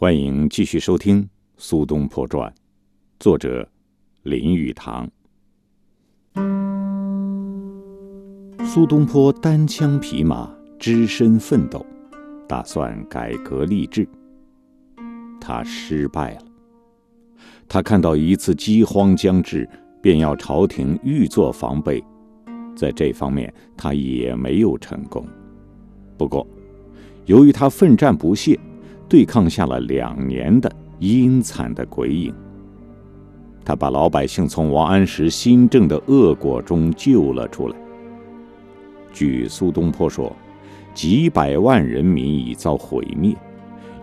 [0.00, 1.24] 欢迎继续收听
[1.56, 2.48] 《苏东坡传》，
[3.18, 3.68] 作者
[4.22, 5.10] 林语堂。
[8.64, 10.48] 苏东坡单枪匹马，
[10.78, 11.84] 只身奋斗，
[12.48, 14.08] 打算改革吏治。
[15.40, 16.42] 他失败了。
[17.66, 19.68] 他看到一次饥荒将至，
[20.00, 22.00] 便要朝廷预做防备，
[22.76, 25.26] 在这方面他也没有成功。
[26.16, 26.46] 不过，
[27.26, 28.56] 由于他奋战不懈。
[29.08, 32.34] 对抗下了两年的阴惨的鬼影，
[33.64, 37.76] 他把老百姓从王安石新政的恶果中救了出来。
[39.12, 40.34] 据苏东坡说，
[40.92, 43.34] 几百万人民已遭毁灭，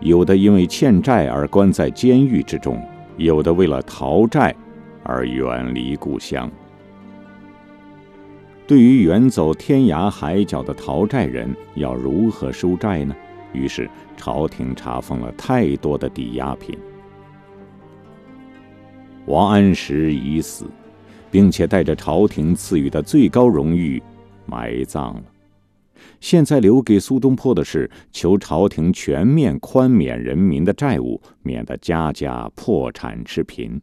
[0.00, 2.82] 有的因为欠债而关在监狱之中，
[3.16, 4.52] 有的为了逃债
[5.04, 6.50] 而远离故乡。
[8.66, 13.14] 对于远走天涯海角的逃债人，要如何收债呢？
[13.56, 16.78] 于是，朝廷查封了太多的抵押品。
[19.26, 20.66] 王安石已死，
[21.30, 24.00] 并且带着朝廷赐予的最高荣誉
[24.44, 25.22] 埋葬了。
[26.20, 33.80] 现在留给苏东坡的是求朝廷全面宽免人民的债务，免得家家破产吃贫。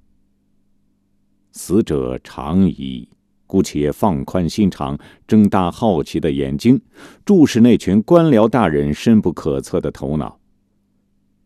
[1.52, 3.10] 死者长矣。
[3.54, 6.82] 姑且放宽心肠，睁大好奇的眼睛，
[7.24, 10.40] 注视那群官僚大人深不可测的头脑。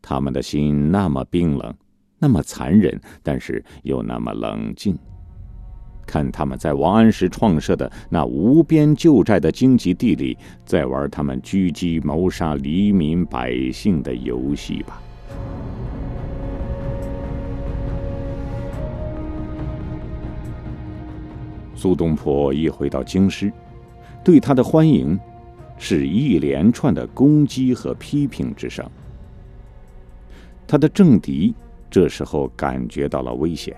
[0.02, 1.76] 他们的心那么冰冷，
[2.18, 4.98] 那么残忍，但是又那么冷静。
[6.06, 15.02] 看他们在王安石创设的那无边旧债的荆棘地里，在玩他们狙击谋杀黎民百姓的游戏吧。
[21.78, 23.54] 苏东坡一回到京师，
[24.24, 25.18] 对他的欢迎
[25.78, 28.84] 是一连串的攻击和批评之声。
[30.66, 31.54] 他的政敌
[31.90, 33.78] 这时候感觉到了危险，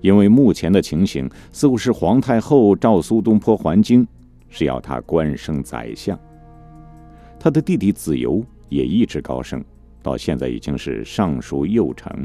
[0.00, 4.06] 因为目前的情形似乎是皇太后召苏东坡还京，
[4.48, 6.16] 是要他官升宰相。
[7.38, 9.62] 他的弟弟子由也一直高升，
[10.04, 12.16] 到现在已经是尚书右丞。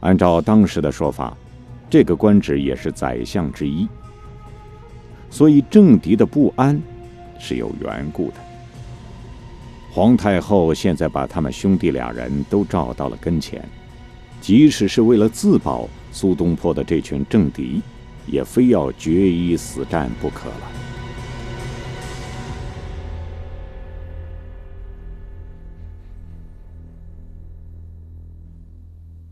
[0.00, 1.36] 按照当时的说法。
[1.90, 3.88] 这个官职也是宰相之一，
[5.30, 6.80] 所以政敌的不安
[7.38, 8.34] 是有缘故的。
[9.90, 13.66] 皇太后现在把他们兄弟俩人都召到了跟前，
[14.40, 17.80] 即使是为了自保，苏东坡的这群政敌，
[18.26, 20.87] 也非要决一死战不可了。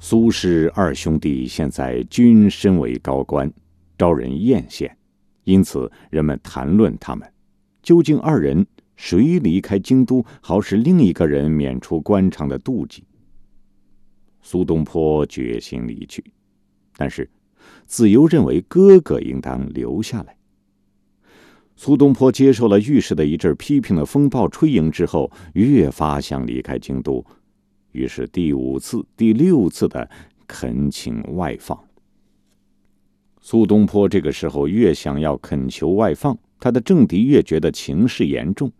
[0.08, 3.52] 苏轼二兄弟现在均身为高官，
[3.98, 4.88] 招人艳羡，
[5.42, 7.28] 因此人们谈论他们。
[7.82, 13.02] 究竟二人谁离开京都，好使另一个人免除官场的妒忌？
[14.42, 16.22] 苏东坡决心离去，
[16.96, 17.28] 但是
[17.84, 20.36] 子由认为哥哥应当留下来。
[21.74, 27.26] 苏东坡接受了御史的一阵批评的风暴吹迎之后，越发想离开京都。
[27.96, 30.08] 于是第五次、第六次的
[30.46, 31.82] 恳请外放。
[33.40, 38.70] 苏东坡这个时候越想要恳求外放，他的政敌越觉得情势严重。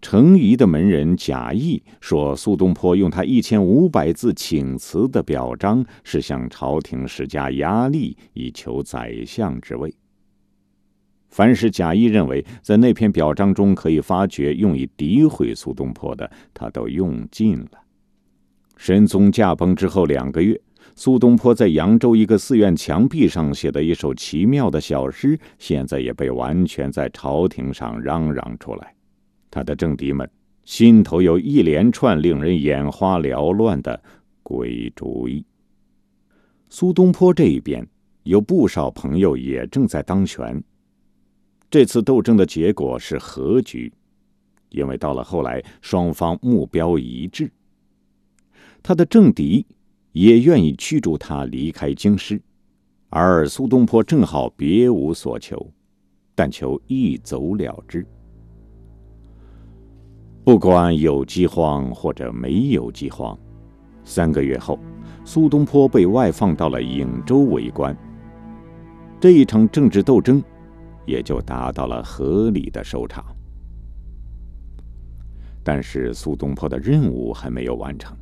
[0.00, 9.92] 程颐的门人贾谊说：“苏东坡用他一千五百字请辞的表彰，是向朝廷施加压力，以求宰相之位。
[11.30, 17.70] 凡是贾谊认为在那篇表彰中可以发觉用以诋毁苏东坡的，他都用尽了。”
[18.78, 20.58] 神宗驾崩之后两个月，
[20.94, 28.94] 苏东坡在扬州一个寺院墙壁上写的一首奇妙的小诗，现在也被完全在朝廷上嚷嚷出来。
[29.50, 30.30] 他的政敌们
[30.64, 34.00] 心头有一连串令人眼花缭乱的
[34.44, 35.44] 鬼主意。
[36.68, 37.84] 苏东坡这一边
[38.22, 40.62] 有不少朋友也正在当权。
[41.68, 43.92] 这次斗争的结果是和局，
[44.68, 47.50] 因为到了后来，双方目标一致。
[48.82, 49.66] 他的政敌
[50.12, 52.40] 也愿意驱逐他离开京师，
[53.10, 55.70] 而苏东坡正好别无所求，
[56.34, 58.06] 但求一走了之。
[60.44, 63.38] 不管有饥荒或者没有饥荒，
[64.02, 64.78] 三个月后，
[65.24, 67.94] 苏东坡被外放到了颍州为官。
[69.20, 70.42] 这一场政治斗争
[71.04, 73.24] 也就达到了合理的收场。
[75.62, 78.16] 但是苏东坡的任务还没有完成。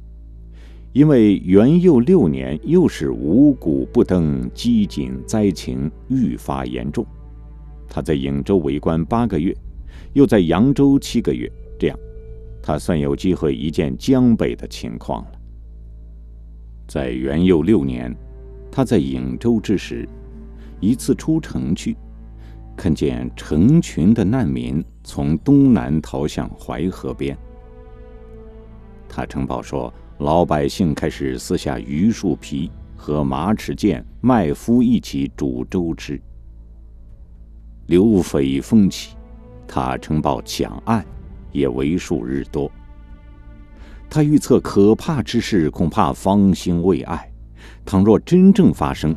[0.96, 7.04] 因为元佑六年，又是五谷不登，饥馑灾情愈发严重。
[7.86, 9.54] 他在颍州为官八个月，
[10.14, 11.98] 又在扬州七个月，这样，
[12.62, 15.32] 他算有机会一见江北的情况了。
[16.88, 18.16] 在元佑六年，
[18.72, 20.08] 他在颍州之时，
[20.80, 21.94] 一次出城去，
[22.74, 27.36] 看见成群的难民从东南逃向淮河边。
[29.06, 36.20] 他呈报说，老百姓开始撕下榆树皮和马齿苋、麦麸一起煮粥吃。
[37.86, 39.16] 刘匪风起，
[39.66, 41.04] 他呈报抢案。
[41.52, 42.70] 也为数日多。
[44.10, 47.32] 他预测可怕之事恐怕方兴未艾，
[47.82, 49.16] 倘若真正发生，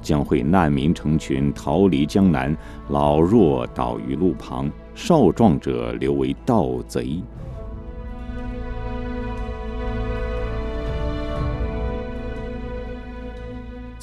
[0.00, 2.56] 将会难民成群逃离江南，
[2.88, 7.22] 老弱倒于路旁，少壮者留为盗贼。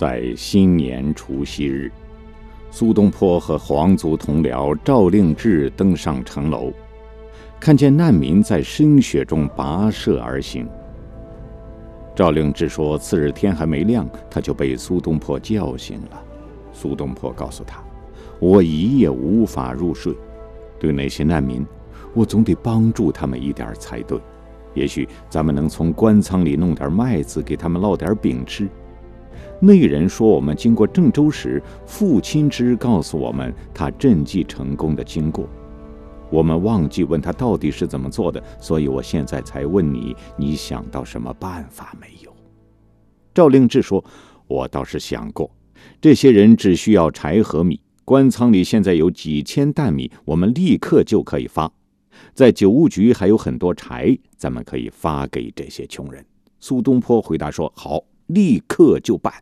[0.01, 1.91] 在新年除夕日，
[2.71, 6.73] 苏东坡和皇族同僚赵令志登上城楼。
[7.59, 10.67] 看见难民在深雪中跋涉而行，
[12.15, 16.19] 赵令志说：“次日天还没亮，他就被苏东坡叫醒了。
[16.73, 17.79] 苏东坡告诉他
[18.41, 20.15] ：‘我一夜无法入睡，
[20.79, 21.63] 对那些难民，
[22.15, 24.19] 我总得帮助他们一点才对。
[24.73, 28.67] 也许咱们能从官仓里弄点麦子给他们烙点饼吃。’
[29.61, 35.47] 那人说：‘我们经过郑州时，父亲之告诉我们他赈济成功的经过。’”
[36.31, 42.33] 我们忘记问他到底是怎么做的，所以我现在才问你：你想到什么办法没有？
[43.33, 44.03] 赵令志说
[44.47, 45.51] ：“我倒是想过，
[45.99, 51.69] 这些人只需要柴和米，官仓里现在有几千担米，我们立刻就可以发。
[52.33, 56.25] 在酒务局还有很多柴，咱们可以发给这些穷人。”
[56.61, 59.33] 苏东坡回答说：“好，立刻就办。”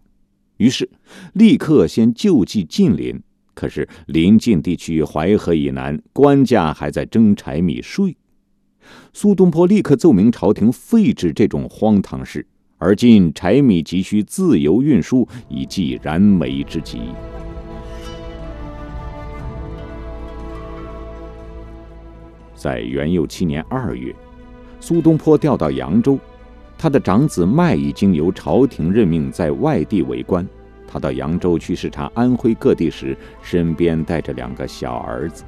[0.60, 0.90] 于是，
[1.34, 3.22] 立刻先救济近邻。
[3.54, 8.16] 可是临近地区淮河以南，官家还在征柴米税。
[9.14, 12.46] 苏东坡立刻奏明朝廷废止这种荒唐事，
[12.78, 17.00] 而今柴米急需自由运输，以济燃眉之急。
[22.54, 24.14] 在元佑七年二月，
[24.82, 26.20] 苏东坡调到扬州，
[26.82, 30.48] 他的长子麦已经由朝廷任命在外地为官。
[30.88, 35.44] 他到扬州去视察安徽各地时，身边带着两个小儿子。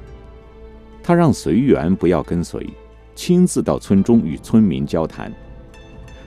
[1.02, 2.68] 他让随缘不要跟随，
[3.14, 5.32] 亲自到村中与村民交谈。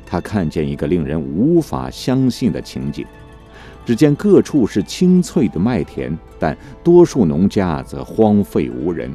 [0.07, 3.05] 他看见一个令人无法相信的情景：
[3.85, 9.13] 只见各处是青翠的麦田，但多数农家则荒废无人。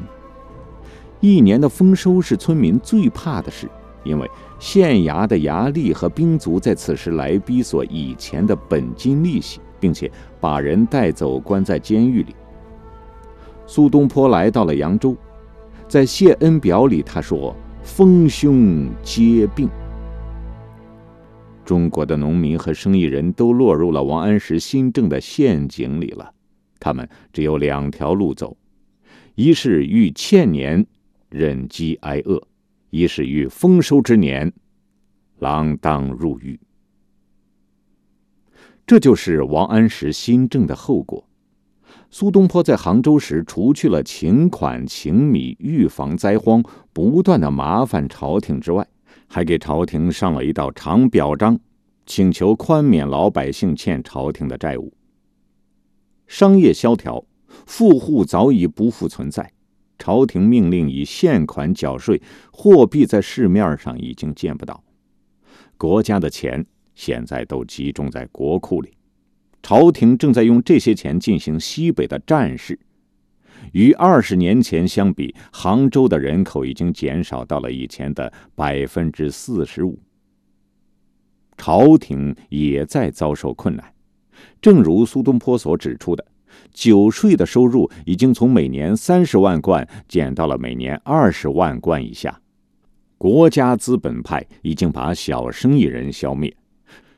[1.19, 3.69] 一年的丰收是村民最怕的事，
[4.03, 9.59] 因为县衙的衙吏和兵卒在此时来逼索以前的本金利息。
[9.81, 10.09] 并且
[10.39, 12.35] 把人带走，关在监狱里。
[13.65, 15.17] 苏东坡来到了扬州，
[15.87, 19.67] 在谢恩表里，他说：“丰胸皆病。”
[21.65, 26.31] 中国的农民和生意人都落入了王安石新政的陷阱里了。
[26.79, 28.55] 他们只有两条路走：
[29.33, 30.85] 一是遇欠年，
[31.29, 32.37] 忍饥挨饿；
[32.91, 34.53] 一是遇丰收之年，
[35.39, 36.59] 锒铛入狱。
[38.85, 41.27] 这就是王安石新政的后果。
[42.09, 46.61] 苏东坡在杭州时，除去了请款请米、预防灾荒、
[46.91, 48.85] 不断的麻烦朝廷之外，
[49.27, 51.57] 还给朝廷上了一道长表彰，
[52.05, 54.93] 请求宽免老百姓欠朝廷的债务。
[56.27, 57.23] 商业萧条，
[57.65, 59.53] 富户早已不复存在，
[60.01, 62.19] 朝廷命令以现款缴税，
[62.51, 64.83] 货币在市面上已经见不到，
[65.77, 66.65] 国家的钱。
[66.95, 68.89] 现在都集中在国库里，
[69.61, 72.79] 朝廷正在用这些钱进行西北的战事。
[73.73, 79.99] 与二十年前相比，杭州的人口已经减少到了以前的百分之四十五。
[81.57, 83.93] 朝廷也在遭受困难，
[84.59, 86.25] 正如苏东坡所指出的，
[86.73, 92.39] 酒税的收入已经从每年三十万贯减到了每年二十万贯以下。
[93.17, 96.55] 国家资本派已经把小生意人消灭。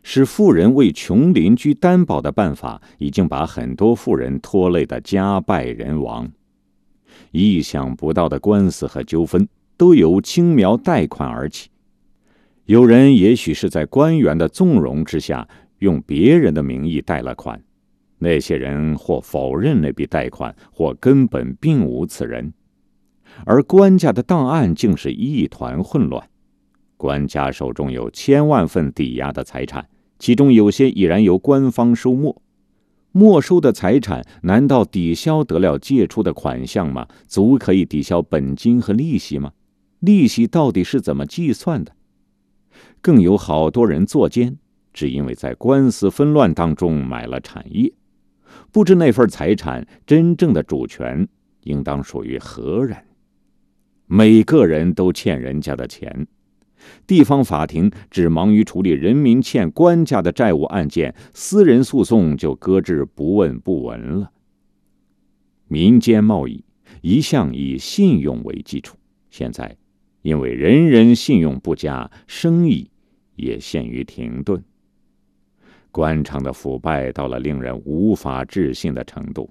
[0.05, 6.29] 使富人为穷邻居担保的办法，已经把很多富人拖累的家败人亡。
[7.31, 11.69] 意想不到的官司和纠纷都由青苗贷款而起。
[12.65, 15.47] 有人也许是在官员的纵容之下，
[15.79, 17.61] 用别人的名义贷了款，
[18.23, 22.51] 那些人或否认那笔贷款，或根本并无此人。
[23.45, 26.27] 而官家的档案竟是一团混乱，
[26.97, 29.87] 官家手中有千万份抵押的财产。
[30.19, 32.41] 其中有些已然由官方收没，
[33.11, 37.07] 没收的财产难道抵消得了借出的款项吗？
[37.27, 39.51] 足可以抵消本金和利息吗？
[39.99, 41.91] 利息到底是怎么计算的？
[43.01, 44.57] 更有好多人作奸，
[44.93, 47.91] 只因为在官司纷乱当中买了产业，
[48.71, 51.27] 不知那份财产真正的主权
[51.61, 52.97] 应当属于何人。
[54.05, 56.27] 每个人都欠人家的钱，
[57.07, 64.31] 地方法庭只忙于处理人民欠官家的债务案件，私人诉讼就搁置不问不闻了。
[65.67, 66.63] 民间贸易
[67.01, 68.97] 一向以信用为基础，
[69.29, 69.75] 现在。
[70.21, 72.89] 因为人人信用不佳，生意
[73.35, 74.63] 也陷于停顿。
[75.93, 79.49] 官场的腐败到了令人无法置信的程度。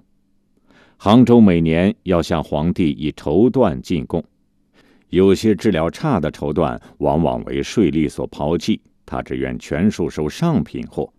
[0.97, 4.23] 杭州每年要向皇帝以绸缎进贡，
[5.09, 11.11] 有些质量差的绸缎往往为税吏所抛弃，他只愿全数收上品货。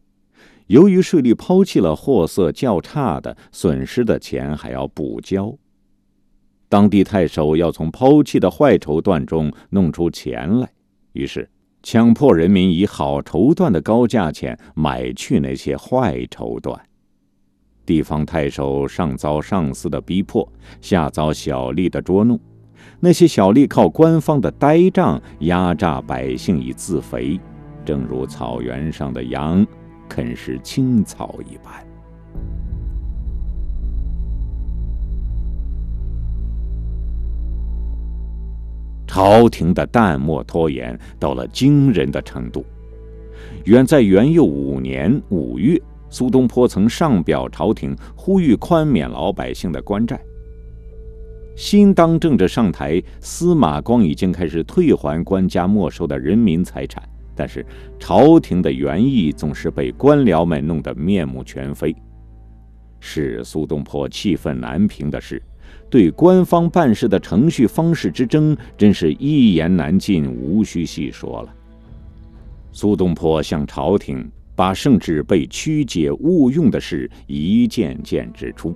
[0.66, 5.54] 由于税吏抛弃了货色较差的，损失的钱还要补交。
[6.68, 10.68] 当地太守要从抛弃的坏绸缎中弄出钱来，
[11.12, 11.48] 于是
[11.84, 16.74] 强迫人民以好绸缎的高价钱买去那些坏绸缎。
[17.84, 20.50] 地方太守上遭上司的逼迫，
[20.80, 22.40] 下遭小吏的捉弄，
[23.00, 27.38] 那些小吏靠官方的呆账压榨百姓以自肥，
[27.84, 29.64] 正如草原上的羊
[30.08, 31.86] 啃食青草一般。
[39.14, 42.66] 朝廷的淡漠拖延到了惊人的程度。
[43.66, 45.80] 远在元佑五年五月，
[46.11, 50.21] 苏东坡曾上表朝廷，呼吁宽免老百姓的官债。
[51.54, 57.00] 新当政者上台，司马光已经开始退还官家没收的人民财产，
[57.37, 57.64] 但是
[58.00, 61.94] 朝廷的原意总是被官僚们弄得面目全非。
[62.99, 65.40] 使苏东坡气愤难平的是。
[65.94, 71.54] 对官方办事的程序方式之争，真是一言难尽，无需细说了。
[72.72, 78.74] 苏东坡向朝廷把圣旨被曲解误用的事一件件指出，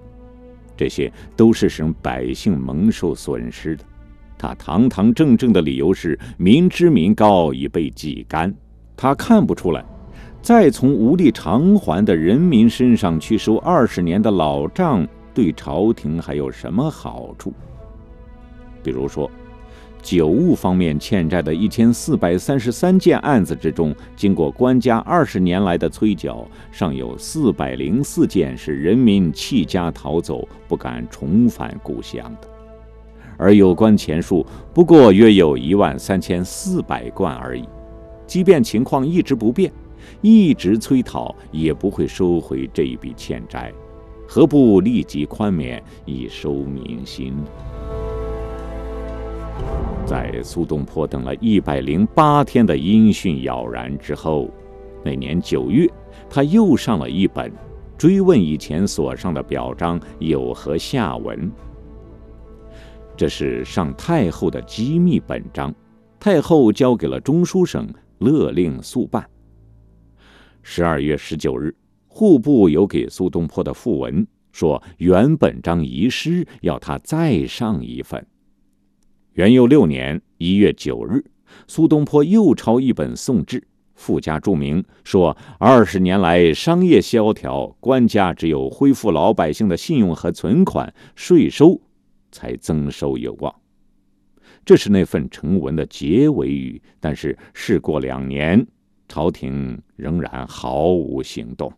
[0.76, 3.82] 这些都是使百姓蒙受损失的。
[4.38, 8.54] 他堂堂正正的理由是：民脂民膏已被挤干，
[8.96, 9.84] 他看不出来，
[10.40, 15.04] 再从无力偿还的人民身上去收二十年的老账。
[15.38, 17.52] 对朝廷还有什么好处？
[18.82, 19.30] 比如说，
[20.02, 32.48] 酒务方面欠债的一千四百三十三件案子之中，经过官家二十年来的催缴，尚有四百零四件是人民弃家逃走，不敢重返故乡的，
[33.36, 37.62] 而有关钱数不过约有一万三千四百贯而已。
[38.26, 39.72] 即便情况一直不变，
[40.20, 43.72] 一直催讨，也不会收回这一笔欠债。
[44.30, 47.34] 何不立即宽免，以收民心？
[50.04, 54.50] 在苏东坡等了一百零八天的音讯杳然之后，
[55.02, 55.90] 那年九月，
[56.28, 57.50] 他又上了一本，
[57.96, 61.50] 追问以前所上的表彰有何下文。
[63.16, 65.74] 这是上太后的机密本章，
[66.20, 69.26] 太后交给了中书省，勒令速办。
[70.62, 71.74] 十二月十九日。
[72.18, 78.26] 户部有给苏东坡的复文，说原本章遗失，要他再上一份。
[79.34, 81.24] 元佑六年一月九日，
[81.68, 91.80] 苏东坡又抄一本送至，附加注明说：二十年来商业萧条，官家只有恢复老百姓的信用和存款，税收
[92.32, 93.54] 才增收有望。
[94.64, 96.82] 这是那份呈文的结尾语。
[96.98, 98.66] 但是事过两年，
[99.06, 101.72] 朝廷仍然毫无行动。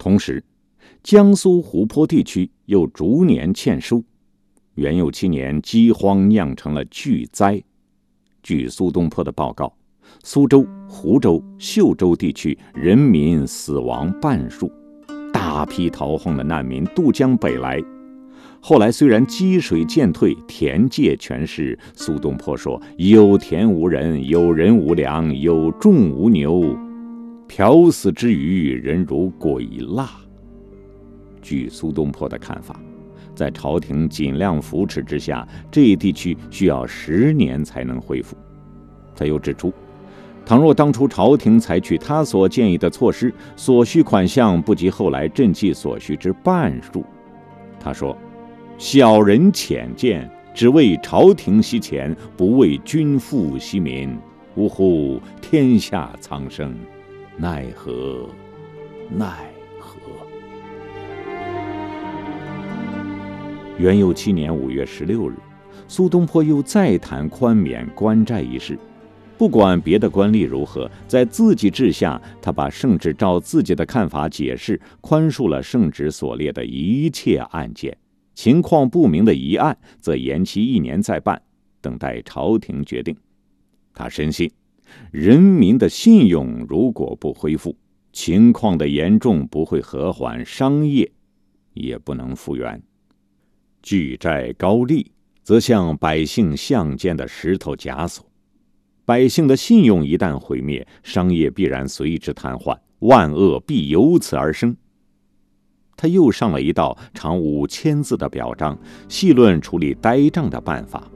[0.00, 0.42] 同时，
[1.02, 4.02] 江苏湖泊地区又逐年欠收。
[4.76, 7.62] 元佑七年，饥荒酿成了巨灾。
[8.42, 9.70] 据苏东坡的报告，
[10.24, 14.72] 苏州、湖州、秀州地区人民死亡半数，
[15.34, 17.78] 大批逃荒的难民渡江北来。
[18.58, 26.74] 后来虽然积水渐退，田界全失，苏东坡说：“有田无人，有人无粮，有种无牛。”
[27.50, 30.08] 漂死之余，人如鬼蜡。
[31.42, 32.80] 据苏东坡的看法，
[33.34, 38.36] 在朝廷尽量扶持之下，这一地区需要十年才能恢复。
[39.16, 39.72] 他又指出，
[40.46, 47.04] 倘若当初朝廷采取他所建议的措施，所需款项不及后来赈济所需之半数。
[47.80, 48.16] 他说
[48.78, 54.16] ：“小人浅见，只为朝廷惜钱，不为君父惜民。
[54.54, 56.72] 呜呼，天下苍生！”
[57.40, 58.28] 奈何，
[59.08, 59.98] 奈何！
[63.78, 65.36] 元佑七年五月十六日，
[65.88, 68.78] 苏东坡又再谈宽免官债一事。
[69.38, 77.96] 不管别的官吏如何，在自己治下，他把圣旨照自己的看法解释，宽恕了圣旨所列的一切案件。
[78.34, 81.40] 情况不明的疑案，则延期一年再办，
[81.80, 83.16] 等待朝廷决定。
[83.94, 84.50] 他深信，
[85.10, 87.76] 人民的信用如果不恢复，
[88.12, 91.10] 情况的严重不会和缓，商业
[91.74, 92.82] 也不能复原。
[93.82, 95.10] 巨债高利，
[95.42, 98.26] 则像百姓项间的石头枷锁。
[99.04, 104.76] 百姓的信用一旦毁灭，商业必然随之瘫痪，万恶必由此而生。
[105.96, 108.78] 他又上了一道长五千字的表彰，
[109.08, 111.10] 细论处理呆账的办法。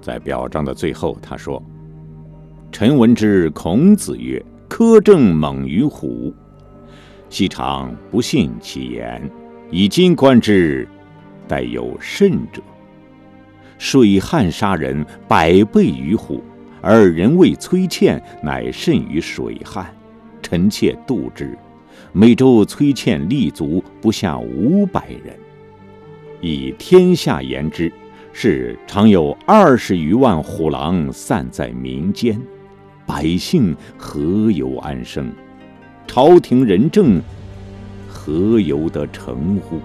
[0.00, 1.62] 在表彰的最后，他说
[2.70, 6.32] ：“臣闻之，孔子曰：‘苛政猛于虎。’
[7.28, 9.30] 昔常不信其言，
[9.70, 10.86] 以今观之，
[11.48, 12.62] 殆有甚者。
[13.78, 16.42] 水旱杀人，百倍于虎。”
[16.80, 19.92] 而人为崔倩，乃甚于水旱。
[20.40, 21.58] 臣妾度之，
[22.12, 25.36] 每周崔倩立足不下五百人。
[26.40, 27.92] 以天下言之，
[28.32, 32.40] 是常有二十余万虎狼散在民间，
[33.08, 35.32] 百姓何由安生？
[36.06, 37.18] 朝廷仁政
[38.06, 39.80] 何由得成乎？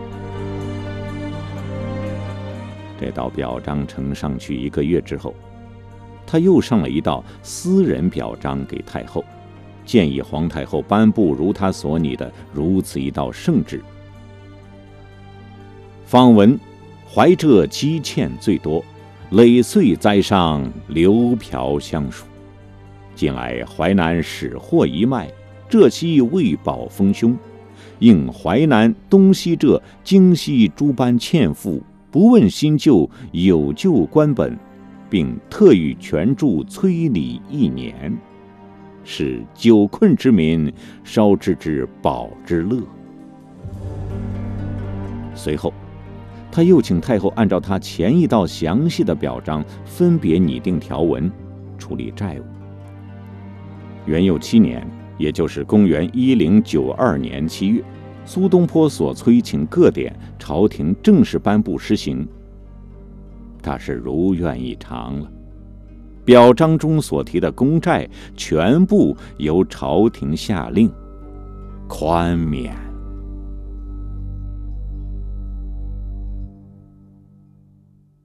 [3.00, 5.34] 这道表彰呈上去一个月之后。
[6.27, 9.24] 他又上了一道私人表彰给太后，
[9.86, 13.82] 建议皇太后颁布如他所拟的如此一道圣旨。
[16.06, 16.60] 访文，
[17.10, 18.84] 怀浙积欠最多，
[19.30, 22.25] 累岁灾上流瓢相属。
[23.15, 25.32] 近来淮南始获一脉，
[25.70, 27.38] 浙西未保丰胸，
[28.00, 34.58] 应淮南、东西浙、京西诸般欠赋，不问新旧，有旧官本。
[35.10, 38.17] 并特予全助催礼一年，
[39.03, 42.81] 使久困之民稍知之宝之乐。
[45.35, 45.72] 随后，
[46.51, 51.31] 他又请太后按照他前一道详细的表彰，分别拟定条文，
[51.77, 52.62] 处理债务。
[54.05, 54.85] 元佑七年，
[55.18, 57.83] 也就是公元一零九二年七月，
[58.25, 62.27] 苏东坡所催请各典，朝廷正式颁布施行。
[63.61, 65.31] 他是如愿以偿了，
[66.25, 70.92] 表彰中所提的公债全部由朝廷下令
[71.87, 72.82] 宽免。